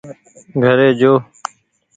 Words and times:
گهري 0.61 0.89
جو 0.99 1.11